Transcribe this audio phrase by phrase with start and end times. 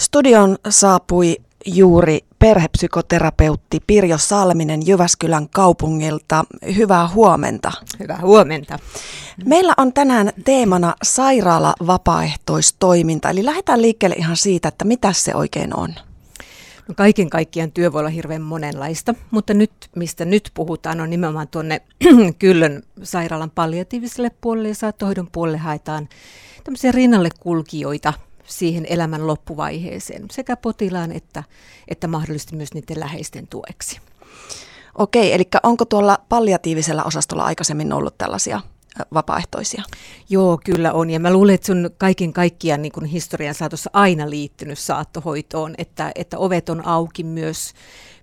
[0.00, 6.44] Studion saapui juuri perhepsykoterapeutti Pirjo Salminen Jyväskylän kaupungilta.
[6.76, 7.72] Hyvää huomenta.
[7.98, 8.78] Hyvää huomenta.
[9.44, 15.94] Meillä on tänään teemana sairaala-vapaaehtoistoiminta, eli lähdetään liikkeelle ihan siitä, että mitä se oikein on.
[16.88, 21.48] No kaiken kaikkiaan työ voi olla hirveän monenlaista, mutta nyt, mistä nyt puhutaan, on nimenomaan
[21.48, 21.82] tuonne
[22.38, 26.08] Kyllön sairaalan palliatiiviselle puolelle ja saattohoidon puolelle haetaan
[26.64, 28.12] tämmöisiä rinnalle kulkijoita–
[28.50, 31.44] siihen elämän loppuvaiheeseen sekä potilaan että,
[31.88, 34.00] että mahdollisesti myös niiden läheisten tueksi.
[34.98, 38.60] Okei, eli onko tuolla palliatiivisella osastolla aikaisemmin ollut tällaisia
[39.14, 39.82] vapaaehtoisia?
[40.28, 41.10] Joo, kyllä on.
[41.10, 46.38] Ja mä luulen, että sun kaiken kaikkiaan niin historian saatossa aina liittynyt saattohoitoon, että, että
[46.38, 47.72] ovet on auki myös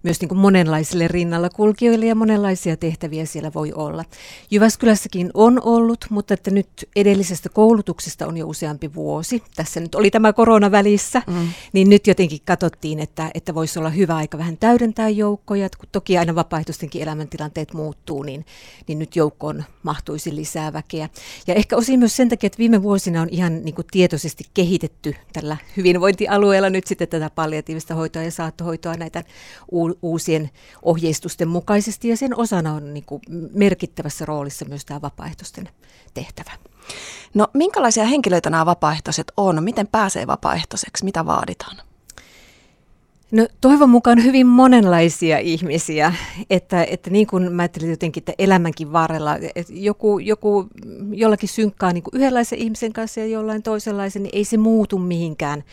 [0.04, 4.06] myös niin kuin monenlaisille rinnalla kulkijoille ja monenlaisia tehtäviä siellä voi olla.
[4.52, 9.44] Jyväskylässäkin on ollut, mutta että nyt edellisestä koulutuksesta on jo useampi vuosi.
[9.56, 11.48] Tässä nyt oli tämä korona välissä, mm.
[11.74, 15.70] niin nyt jotenkin katsottiin, että, että voisi olla hyvä aika vähän täydentää joukkoja.
[15.78, 18.46] Kun toki aina vapaaehtoistenkin elämäntilanteet muuttuu, niin,
[18.88, 21.10] niin nyt joukkoon mahtuisi lisää väkeä.
[21.48, 25.16] Ja ehkä osin myös sen takia, että viime vuosina on ihan niin kuin tietoisesti kehitetty
[25.34, 29.24] tällä hyvinvointialueella nyt sitten tätä palliatiivista hoitoa ja saattohoitoa, näitä
[30.02, 30.50] uusien
[30.82, 33.22] ohjeistusten mukaisesti ja sen osana on niin kuin
[33.54, 35.70] merkittävässä roolissa myös tämä vapaaehtoisten
[36.14, 36.52] tehtävä.
[37.34, 39.64] No minkälaisia henkilöitä nämä vapaaehtoiset on?
[39.64, 41.06] Miten pääsee vapaaehtoiseksi?
[41.06, 41.78] Mitä vaaditaan?
[43.32, 46.14] No toivon mukaan hyvin monenlaisia ihmisiä,
[46.50, 50.68] että, että niin kuin mä ajattelin jotenkin, että elämänkin varrella, että joku, joku
[51.12, 55.64] jollakin synkkaa niin kuin yhdenlaisen ihmisen kanssa ja jollain toisenlaisen, niin ei se muutu mihinkään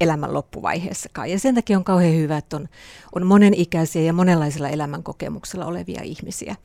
[0.00, 1.30] elämän loppuvaiheessakaan.
[1.30, 2.68] Ja sen takia on kauhean hyvä, että on,
[3.14, 6.56] on monenikäisiä ja monenlaisilla elämänkokemuksella olevia ihmisiä.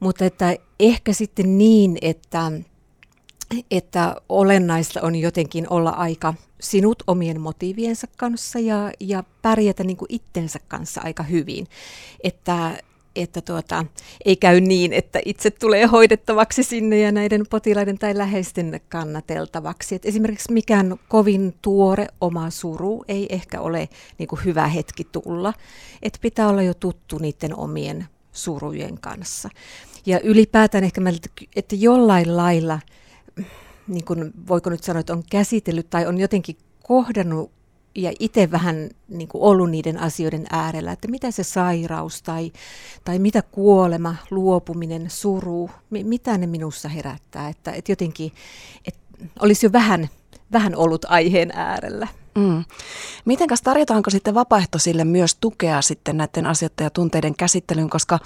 [0.00, 2.52] Mutta että ehkä sitten niin, että
[3.70, 10.06] että olennaista on jotenkin olla aika sinut omien motiiviensa kanssa ja, ja pärjätä niin kuin
[10.14, 11.66] itsensä kanssa aika hyvin.
[12.24, 12.82] Että,
[13.16, 13.84] että tuota,
[14.24, 19.94] ei käy niin, että itse tulee hoidettavaksi sinne ja näiden potilaiden tai läheisten kannateltavaksi.
[19.94, 23.88] Et esimerkiksi mikään kovin tuore oma suru ei ehkä ole
[24.18, 25.52] niin kuin hyvä hetki tulla.
[26.02, 29.48] Et pitää olla jo tuttu niiden omien surujen kanssa.
[30.06, 31.00] Ja ylipäätään ehkä,
[31.56, 32.80] että jollain lailla–
[33.90, 37.50] niin kuin, voiko nyt sanoa, että on käsitellyt tai on jotenkin kohdannut
[37.94, 42.52] ja itse vähän niin kuin ollut niiden asioiden äärellä, että mitä se sairaus tai,
[43.04, 48.32] tai mitä kuolema, luopuminen, suru, mitä ne minussa herättää, että, että jotenkin
[48.86, 49.00] että
[49.40, 50.08] olisi jo vähän,
[50.52, 52.08] vähän ollut aiheen äärellä.
[52.34, 52.64] Mm.
[53.24, 58.18] Mitenkäs tarjotaanko sitten vapaaehtoisille myös tukea sitten näiden asioiden ja tunteiden käsittelyyn, koska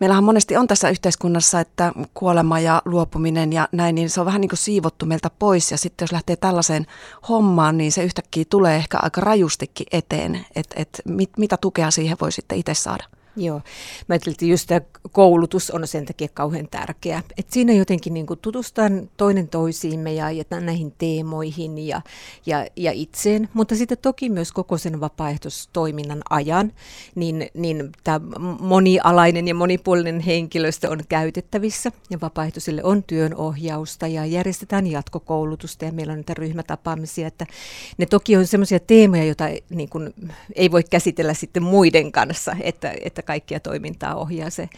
[0.00, 4.40] meillähän monesti on tässä yhteiskunnassa, että kuolema ja luopuminen ja näin, niin se on vähän
[4.40, 5.70] niin kuin siivottu meiltä pois.
[5.70, 6.86] Ja sitten jos lähtee tällaiseen
[7.28, 12.16] hommaan, niin se yhtäkkiä tulee ehkä aika rajustikin eteen, että et mit, mitä tukea siihen
[12.20, 13.04] voi sitten itse saada.
[13.38, 13.56] Joo,
[14.08, 14.80] mä ajattelin, että just tämä
[15.12, 17.22] koulutus on sen takia kauhean tärkeä.
[17.36, 22.02] Että siinä jotenkin niin tutustaan toinen toisiimme ja, ja näihin teemoihin ja,
[22.46, 26.72] ja, ja itseen, mutta sitten toki myös koko sen vapaaehtoistoiminnan ajan,
[27.14, 28.20] niin, niin tämä
[28.60, 31.92] monialainen ja monipuolinen henkilöstö on käytettävissä.
[32.10, 35.84] Ja vapaaehtoisille on työnohjausta ja järjestetään jatkokoulutusta.
[35.84, 37.46] Ja meillä on niitä ryhmätapaamisia, että
[37.98, 40.14] ne toki on sellaisia teemoja, joita niin kuin,
[40.54, 44.68] ei voi käsitellä sitten muiden kanssa, että, että kaikkia toimintaa ohjaa se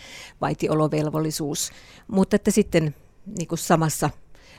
[0.40, 1.70] vaitiolovelvollisuus,
[2.08, 2.94] mutta että sitten
[3.38, 4.10] niin kuin samassa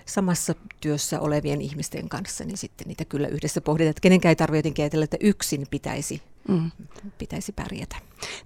[0.05, 4.57] samassa työssä olevien ihmisten kanssa, niin sitten niitä kyllä yhdessä pohditaan, että kenenkään ei tarvitse
[4.57, 6.71] jotenkin ajatella, että yksin pitäisi, mm.
[7.17, 7.95] pitäisi pärjätä.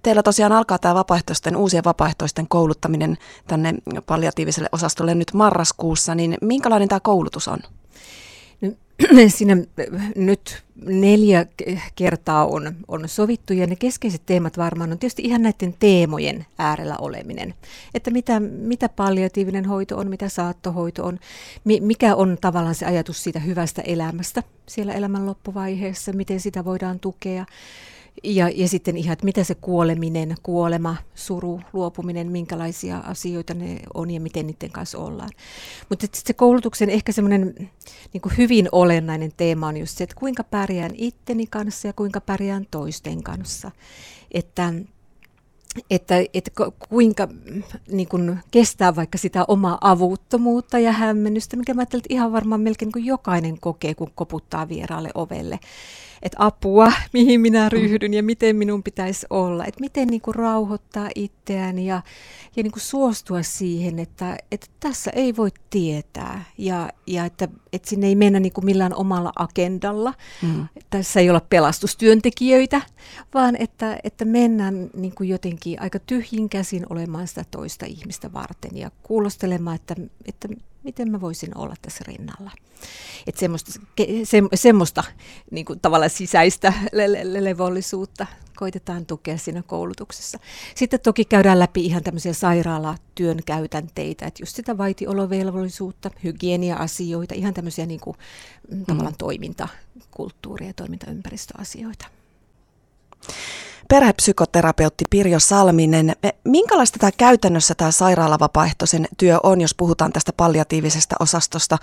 [0.02, 3.74] Teillä tosiaan alkaa tämä vapaaehtoisten, uusien vapaaehtoisten kouluttaminen tänne
[4.06, 7.58] palliatiiviselle osastolle nyt marraskuussa, niin minkälainen tämä koulutus on?
[9.28, 9.56] Siinä
[10.16, 11.46] nyt neljä
[11.94, 16.96] kertaa on, on sovittu ja ne keskeiset teemat varmaan on tietysti ihan näiden teemojen äärellä
[17.00, 17.54] oleminen.
[17.94, 21.18] Että mitä, mitä palliatiivinen hoito on, mitä saattohoito on,
[21.80, 27.46] mikä on tavallaan se ajatus siitä hyvästä elämästä siellä elämän loppuvaiheessa, miten sitä voidaan tukea
[28.24, 34.10] ja, ja sitten ihan, että mitä se kuoleminen, kuolema, suru, luopuminen, minkälaisia asioita ne on
[34.10, 35.30] ja miten niiden kanssa ollaan.
[35.88, 37.70] Mutta sitten se koulutuksen ehkä semmoinen
[38.12, 42.66] niin hyvin olennainen teema on just se, että kuinka pärjään itteni kanssa ja kuinka pärjään
[42.70, 43.70] toisten kanssa.
[44.30, 44.72] Että
[45.90, 46.50] että, että
[46.88, 47.28] kuinka
[47.88, 52.60] niin kuin kestää vaikka sitä omaa avuttomuutta ja hämmennystä, mikä mä ajattelin, että ihan varmaan
[52.60, 55.58] melkein niin kuin jokainen kokee, kun koputtaa vieraalle ovelle
[56.22, 59.64] että apua, mihin minä ryhdyn ja miten minun pitäisi olla.
[59.64, 62.02] Että miten niin kuin rauhoittaa itseään ja,
[62.56, 67.88] ja niin kuin suostua siihen, että, että tässä ei voi tietää ja, ja että, että
[67.88, 70.14] sinne ei mennä niin kuin millään omalla agendalla.
[70.42, 70.66] Mm.
[70.90, 72.82] Tässä ei olla pelastustyöntekijöitä,
[73.34, 78.76] vaan että, että mennään niin kuin jotenkin aika tyhjin käsin olemaan sitä toista ihmistä varten
[78.76, 79.94] ja kuulostelemaan, että,
[80.26, 80.48] että
[80.86, 82.50] miten mä voisin olla tässä rinnalla.
[83.26, 83.72] Että semmoista,
[84.24, 85.04] se, semmoista
[85.50, 90.38] niin kuin tavallaan sisäistä le- le- levollisuutta koitetaan tukea siinä koulutuksessa.
[90.74, 97.86] Sitten toki käydään läpi ihan tämmöisiä sairaalatyön käytänteitä, että just sitä vaitiolovelvollisuutta, hygienia-asioita, ihan tämmöisiä
[97.86, 98.16] niin kuin,
[98.70, 98.84] mm.
[98.86, 102.15] tavallaan toimintakulttuuria ja toimintaympäristöasioita
[103.88, 106.16] perhepsykoterapeutti Pirjo Salminen.
[106.44, 111.78] Minkälaista tämä käytännössä tämä sairaalavapaaehtoisen työ on, jos puhutaan tästä palliatiivisesta osastosta,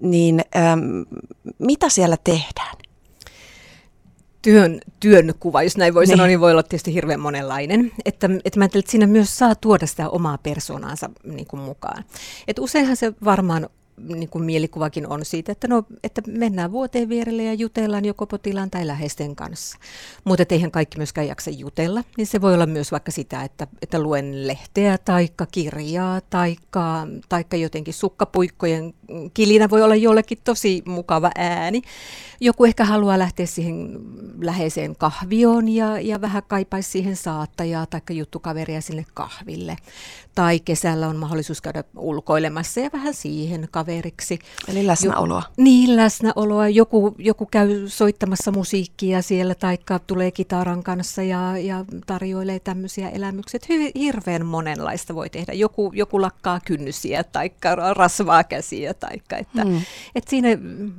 [0.00, 0.44] niin
[1.58, 2.76] mitä siellä tehdään?
[4.42, 6.10] työn, työn kuva, jos näin voi niin.
[6.10, 7.92] sanoa, niin voi olla tietysti hirveän monenlainen.
[8.04, 12.04] Että, että mä ajattelin, että siinä myös saa tuoda sitä omaa persoonaansa niin kuin mukaan.
[12.48, 13.68] Et useinhan se varmaan
[14.08, 18.70] niin kuin mielikuvakin on siitä, että, no, että mennään vuoteen vierelle ja jutellaan joko potilaan
[18.70, 19.78] tai läheisten kanssa.
[20.24, 23.98] Mutta eihän kaikki myöskään jaksa jutella, niin se voi olla myös vaikka sitä, että, että
[24.02, 28.94] luen lehteä tai kirjaa tai jotenkin sukkapuikkojen
[29.34, 31.82] kilinä voi olla jollekin tosi mukava ääni.
[32.40, 33.98] Joku ehkä haluaa lähteä siihen
[34.40, 39.76] läheiseen kahvioon ja, ja vähän kaipaisi siihen saattajaa tai juttukaveria sinne kahville.
[40.34, 44.38] Tai kesällä on mahdollisuus käydä ulkoilemassa ja vähän siihen kaveriksi.
[44.68, 45.42] Eli läsnäoloa.
[45.46, 46.68] Jo, niin, läsnäoloa.
[46.68, 53.60] Joku, joku käy soittamassa musiikkia siellä tai tulee kitaran kanssa ja, ja tarjoilee tämmöisiä elämyksiä.
[53.68, 55.52] Hy, hirveän monenlaista voi tehdä.
[55.52, 57.50] Joku, joku lakkaa kynnysiä tai
[57.96, 58.94] rasvaa käsiä.
[58.94, 59.82] Taikka, että, mm.
[60.14, 60.48] että siinä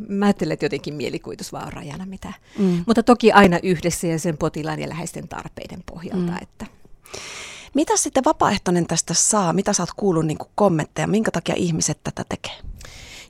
[0.08, 2.34] mä ajattelen, että jotenkin mielikuvitus vaan on rajana mitä.
[2.60, 2.84] Mm.
[2.88, 6.32] Mutta toki aina yhdessä ja sen potilaan ja läheisten tarpeiden pohjalta.
[6.32, 6.38] Mm.
[6.42, 6.66] Että.
[7.74, 9.54] Mitä sitten vapaaehtoinen tästä saa?
[9.54, 11.08] Mitä sä oot kuullut niin kommentteja?
[11.08, 12.71] Minkä takia ihmiset tätä tekee?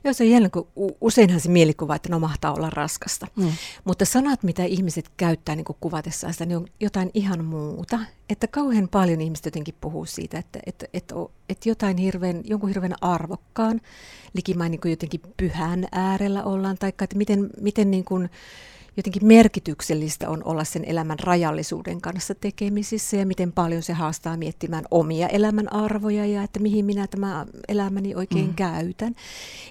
[0.04, 0.68] Joo, se on jännä, kun
[1.00, 3.26] useinhan se mielikuva, että no mahtaa olla raskasta.
[3.36, 3.52] Mm.
[3.84, 7.98] Mutta sanat, mitä ihmiset käyttää niin kuvatessaan sitä, niin on jotain ihan muuta.
[8.30, 11.14] Että kauhean paljon ihmiset jotenkin puhuu siitä, että, että, että,
[11.48, 13.80] että jotain hirveän, jonkun hirveän arvokkaan,
[14.34, 18.30] likimain niin jotenkin pyhän äärellä ollaan, tai että miten, miten niin kuin,
[18.96, 24.84] jotenkin merkityksellistä on olla sen elämän rajallisuuden kanssa tekemisissä ja miten paljon se haastaa miettimään
[24.90, 28.54] omia elämän arvoja ja että mihin minä tämä elämäni oikein mm.
[28.54, 29.14] käytän.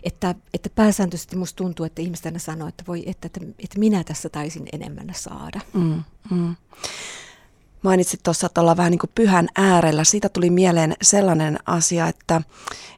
[0.04, 4.04] Että, että pääsääntöisesti musta tuntuu, että ihmiset aina sanoo, että voi, että, että, että minä
[4.04, 5.60] tässä taisin enemmän saada.
[5.74, 6.56] Mm, mm.
[7.82, 10.04] Mainitsit tuossa, että ollaan vähän niin kuin pyhän äärellä.
[10.04, 12.42] Siitä tuli mieleen sellainen asia, että,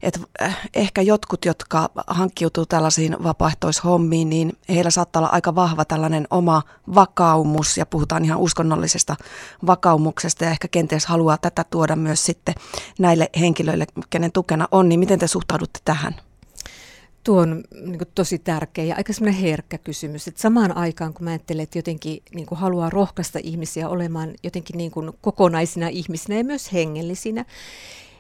[0.02, 6.28] että äh, ehkä jotkut, jotka hankkiutuu tällaisiin vapaaehtoishommiin, niin heillä saattaa olla aika vahva tällainen
[6.30, 6.62] oma
[6.96, 9.16] vakaumus, ja puhutaan ihan uskonnollisesta
[9.66, 12.56] vakaumuksesta, ja ehkä kenties haluaa tätä tuoda myös sitten
[13.00, 16.16] näille henkilöille, kenen tukena on, niin miten te suhtaudutte tähän?
[17.24, 20.28] Tuo on niin kuin, tosi tärkeä ja aika semmoinen herkkä kysymys.
[20.28, 24.78] Että samaan aikaan, kun mä ajattelen, että jotenkin niin kuin, haluaa rohkaista ihmisiä olemaan jotenkin
[24.78, 27.46] niin kuin, kokonaisina ihmisinä ja myös hengellisinä,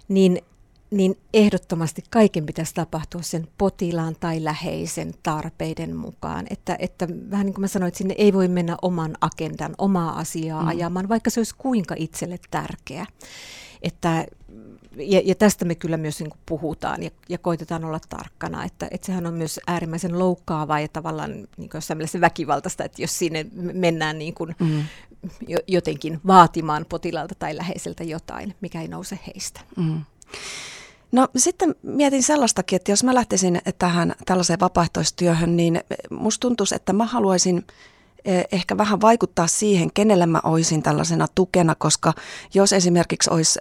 [0.07, 0.41] niin,
[0.91, 6.45] niin ehdottomasti kaiken pitäisi tapahtua sen potilaan tai läheisen tarpeiden mukaan.
[6.49, 10.19] Että, että vähän niin kuin mä sanoin, että sinne ei voi mennä oman agendan, omaa
[10.19, 10.67] asiaa mm.
[10.67, 13.05] ajamaan, vaikka se olisi kuinka itselle tärkeä.
[13.81, 14.25] Että
[14.97, 18.87] ja, ja tästä me kyllä myös niin kuin puhutaan ja, ja koitetaan olla tarkkana, että,
[18.91, 23.19] että sehän on myös äärimmäisen loukkaavaa ja tavallaan niin kuin jossain mielessä väkivaltaista, että jos
[23.19, 24.83] sinne mennään niin kuin mm.
[25.67, 29.59] jotenkin vaatimaan potilaalta tai läheiseltä jotain, mikä ei nouse heistä.
[29.77, 30.01] Mm.
[31.11, 36.93] No sitten mietin sellaistakin, että jos mä lähtisin tähän tällaiseen vapaaehtoistyöhön, niin musta tuntuisi, että
[36.93, 37.65] mä haluaisin
[38.51, 42.13] ehkä vähän vaikuttaa siihen, kenelle mä olisin tällaisena tukena, koska
[42.53, 43.59] jos esimerkiksi olisi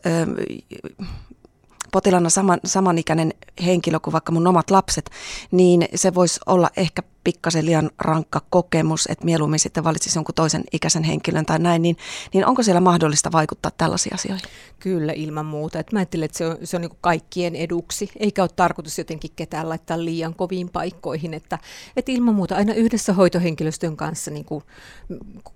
[1.92, 3.32] potilana saman, samanikäinen
[3.64, 5.10] henkilö kuin vaikka mun omat lapset,
[5.50, 10.64] niin se voisi olla ehkä pikkasen liian rankka kokemus, että mieluummin sitten valitsisi jonkun toisen
[10.72, 11.96] ikäisen henkilön tai näin, niin,
[12.34, 14.46] niin onko siellä mahdollista vaikuttaa tällaisiin asioihin?
[14.80, 15.78] Kyllä, ilman muuta.
[15.78, 19.30] Et mä ajattelen, että se on, se on niin kaikkien eduksi, eikä ole tarkoitus jotenkin
[19.36, 21.58] ketään laittaa liian koviin paikkoihin, että,
[21.96, 24.64] että ilman muuta aina yhdessä hoitohenkilöstön kanssa niin kuin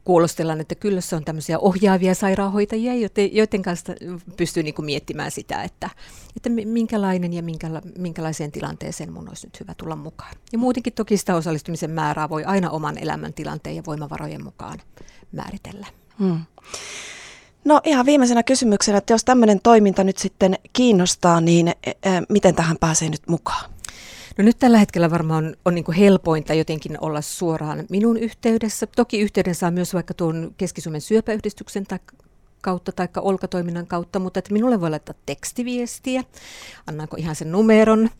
[0.04, 2.92] kuulostellaan, että kyllä se on tämmöisiä ohjaavia sairaanhoitajia,
[3.32, 3.92] joiden kanssa
[4.37, 5.90] pystyy niin kuin miettimään sitä, että,
[6.37, 10.35] että minkälainen ja minkäla, minkälaiseen tilanteeseen mun olisi nyt hyvä tulla mukaan.
[10.52, 14.78] Ja muutenkin toki sitä osallistumista osallistumisen määrää voi aina oman elämäntilanteen ja voimavarojen mukaan
[15.32, 15.86] määritellä.
[16.18, 16.40] Hmm.
[17.64, 21.72] No ihan viimeisenä kysymyksenä, että jos tämmöinen toiminta nyt sitten kiinnostaa, niin ä,
[22.28, 23.70] miten tähän pääsee nyt mukaan?
[24.38, 28.86] No nyt tällä hetkellä varmaan on, on niin kuin helpointa jotenkin olla suoraan minun yhteydessä.
[28.86, 31.98] Toki yhteyden saa myös vaikka tuon Keski-Suomen syöpäyhdistyksen tai
[32.62, 36.25] kautta tai olkatoiminnan kautta, mutta että minulle voi laittaa tekstiviestiä.
[36.86, 38.10] Annaanko ihan sen numeron?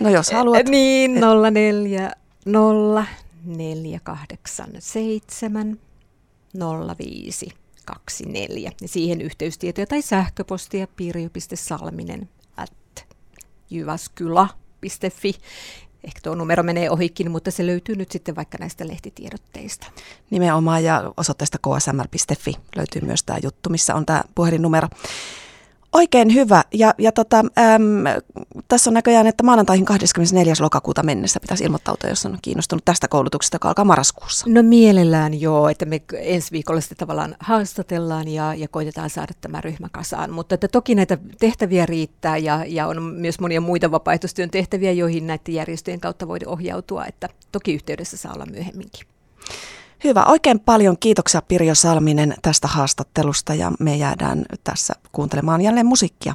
[0.00, 0.58] No jos haluat.
[0.58, 1.20] Eh, niin,
[1.52, 2.12] 04
[2.46, 3.06] 0
[3.44, 5.78] 487
[6.98, 7.48] 05
[7.84, 8.72] 24.
[8.80, 13.06] Ja siihen yhteystietoja tai sähköpostia pirjo.salminen at
[13.70, 15.34] jyväskylä.fi.
[16.04, 19.86] Ehkä tuo numero menee ohikin, mutta se löytyy nyt sitten vaikka näistä lehtitiedotteista.
[20.30, 24.88] Nimenomaan ja osoitteesta ksmr.fi löytyy myös tämä juttu, missä on tämä puhelinnumero.
[25.96, 26.62] Oikein hyvä.
[26.74, 28.22] Ja, ja tota, äm,
[28.68, 30.54] tässä on näköjään, että maanantaihin 24.
[30.60, 34.46] lokakuuta mennessä pitäisi ilmoittautua, jos on kiinnostunut tästä koulutuksesta, joka alkaa marraskuussa.
[34.48, 39.60] No mielellään joo, että me ensi viikolla sitten tavallaan haastatellaan ja, ja koitetaan saada tämä
[39.60, 40.30] ryhmä kasaan.
[40.30, 45.26] Mutta että toki näitä tehtäviä riittää ja, ja on myös monia muita vapaaehtoistyön tehtäviä, joihin
[45.26, 49.06] näiden järjestöjen kautta voi ohjautua, että toki yhteydessä saa olla myöhemminkin.
[50.04, 50.24] Hyvä.
[50.24, 56.34] Oikein paljon kiitoksia Pirjo Salminen tästä haastattelusta ja me jäädään tässä kuuntelemaan jälleen musiikkia.